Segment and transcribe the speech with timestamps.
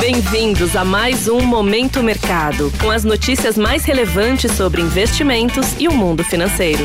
[0.00, 5.92] Bem-vindos a mais um Momento Mercado, com as notícias mais relevantes sobre investimentos e o
[5.92, 6.84] mundo financeiro.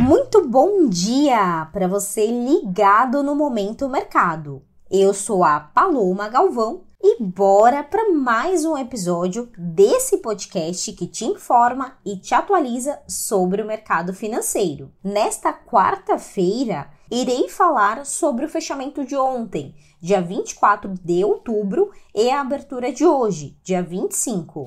[0.00, 4.62] Muito bom dia para você ligado no Momento Mercado.
[4.90, 11.24] Eu sou a Paloma Galvão e bora para mais um episódio desse podcast que te
[11.24, 14.90] informa e te atualiza sobre o mercado financeiro.
[15.02, 22.40] Nesta quarta-feira, irei falar sobre o fechamento de ontem, dia 24 de outubro, e a
[22.40, 24.66] abertura de hoje, dia 25.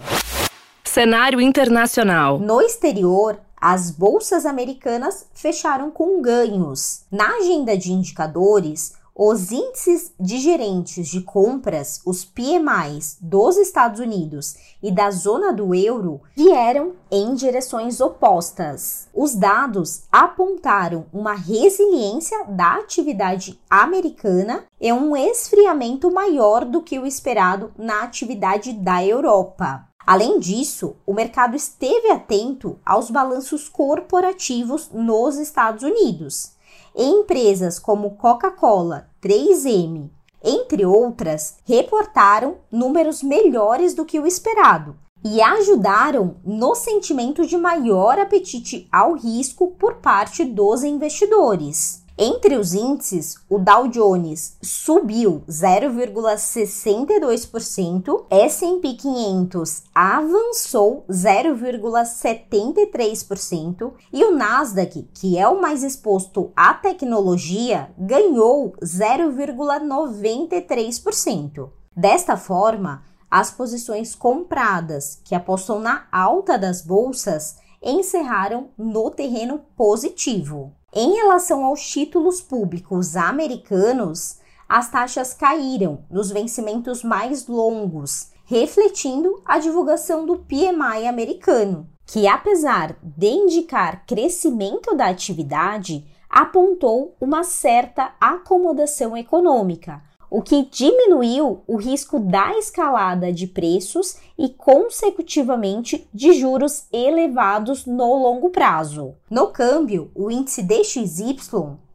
[0.84, 2.38] Cenário internacional.
[2.38, 7.04] No exterior, as bolsas americanas fecharam com ganhos.
[7.12, 14.56] Na agenda de indicadores, os índices de gerentes de compras, os PMIs dos Estados Unidos
[14.84, 19.08] e da zona do euro, vieram em direções opostas.
[19.14, 27.06] Os dados apontaram uma resiliência da atividade americana e um esfriamento maior do que o
[27.06, 29.88] esperado na atividade da Europa.
[30.06, 36.55] Além disso, o mercado esteve atento aos balanços corporativos nos Estados Unidos
[36.96, 40.10] empresas como Coca-Cola, 3M,
[40.44, 48.20] entre outras, reportaram números melhores do que o esperado e ajudaram no sentimento de maior
[48.20, 52.05] apetite ao risco por parte dos investidores.
[52.18, 65.10] Entre os índices, o Dow Jones subiu 0,62%, S&P 500 avançou 0,73% e o Nasdaq,
[65.14, 71.70] que é o mais exposto à tecnologia, ganhou 0,93%.
[71.94, 80.72] Desta forma, as posições compradas, que apostam na alta das bolsas, encerraram no terreno positivo.
[80.98, 89.60] Em relação aos títulos públicos americanos, as taxas caíram nos vencimentos mais longos, refletindo a
[89.60, 99.18] divulgação do PMI americano, que, apesar de indicar crescimento da atividade, apontou uma certa acomodação
[99.18, 107.86] econômica, o que diminuiu o risco da escalada de preços e, consecutivamente, de juros elevados
[107.86, 109.16] no longo prazo.
[109.30, 111.38] No câmbio, o índice DXY,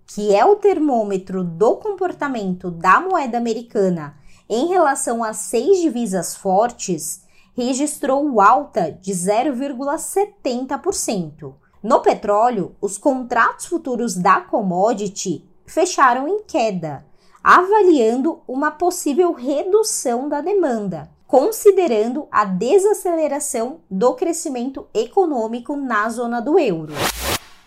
[0.07, 4.17] que é o termômetro do comportamento da moeda americana
[4.49, 7.23] em relação a seis divisas fortes,
[7.57, 11.55] registrou alta de 0,70%.
[11.83, 17.09] No petróleo, os contratos futuros da commodity fecharam em queda
[17.43, 26.57] avaliando uma possível redução da demanda, considerando a desaceleração do crescimento econômico na zona do
[26.59, 26.93] euro.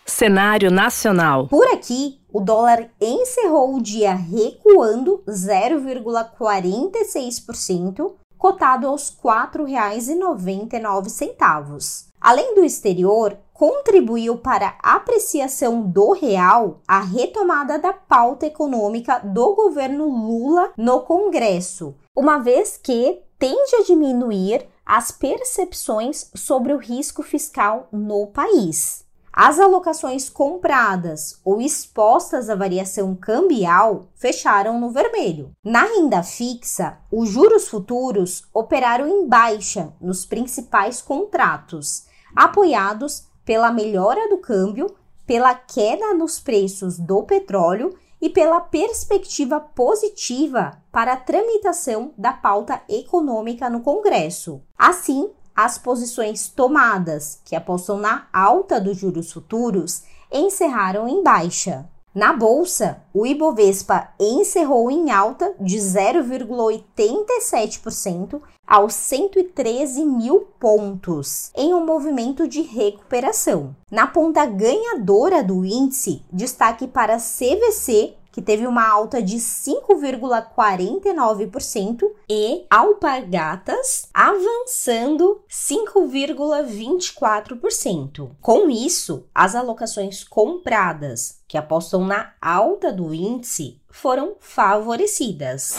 [0.06, 1.48] Cenário nacional.
[1.48, 12.04] Por aqui, o dólar encerrou o dia recuando 0,46%, cotado aos R$ 4,99.
[12.20, 19.54] Além do exterior, contribuiu para a apreciação do real a retomada da pauta econômica do
[19.54, 27.22] governo Lula no Congresso, uma vez que tende a diminuir as percepções sobre o risco
[27.22, 29.04] fiscal no país.
[29.32, 35.50] As alocações compradas ou expostas à variação cambial fecharam no vermelho.
[35.64, 42.04] Na renda fixa, os juros futuros operaram em baixa nos principais contratos,
[42.34, 44.94] apoiados pela melhora do câmbio,
[45.26, 52.80] pela queda nos preços do petróleo e pela perspectiva positiva para a tramitação da pauta
[52.88, 54.62] econômica no Congresso.
[54.78, 61.88] Assim, as posições tomadas, que apostam na alta dos juros futuros, encerraram em baixa.
[62.14, 71.84] Na bolsa, o Ibovespa encerrou em alta de 0,87% aos 113 mil pontos, em um
[71.84, 73.74] movimento de recuperação.
[73.90, 82.66] Na ponta ganhadora do índice, destaque para CVC, que teve uma alta de 5,49% e
[82.68, 88.32] Alpargatas avançando 5,24%.
[88.40, 95.76] Com isso, as alocações compradas que apostam na alta do índice foram favorecidas.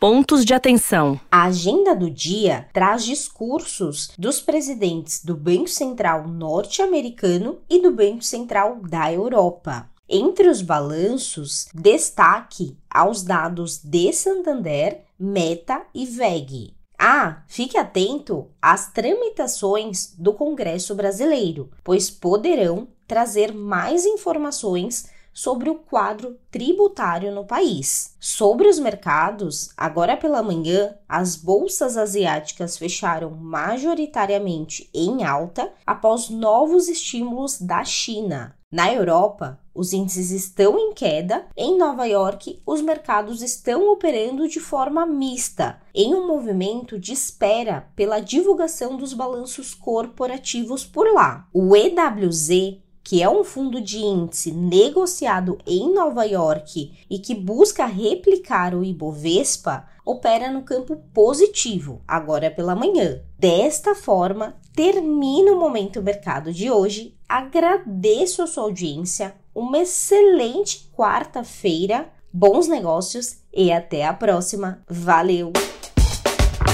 [0.00, 1.20] Pontos de atenção.
[1.30, 8.24] A agenda do dia traz discursos dos presidentes do Banco Central norte-americano e do Banco
[8.24, 9.88] Central da Europa.
[10.10, 16.74] Entre os balanços, destaque aos dados de Santander, Meta e VEG.
[16.98, 25.76] Ah, fique atento às tramitações do Congresso Brasileiro, pois poderão trazer mais informações sobre o
[25.76, 28.16] quadro tributário no país.
[28.18, 36.88] Sobre os mercados, agora pela manhã, as bolsas asiáticas fecharam majoritariamente em alta após novos
[36.88, 38.57] estímulos da China.
[38.70, 41.46] Na Europa, os índices estão em queda.
[41.56, 47.88] Em Nova York, os mercados estão operando de forma mista, em um movimento de espera
[47.96, 51.48] pela divulgação dos balanços corporativos por lá.
[51.50, 52.78] O EWZ
[53.08, 58.84] que é um fundo de índice negociado em Nova York e que busca replicar o
[58.84, 63.22] Ibovespa, opera no campo positivo, agora pela manhã.
[63.38, 67.17] Desta forma, termina o Momento Mercado de hoje.
[67.28, 74.78] Agradeço a sua audiência, uma excelente quarta-feira, bons negócios e até a próxima.
[74.88, 75.52] Valeu!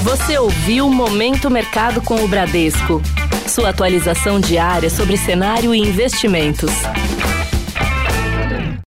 [0.05, 3.03] Você ouviu Momento Mercado com o Bradesco.
[3.49, 6.71] Sua atualização diária sobre cenário e investimentos.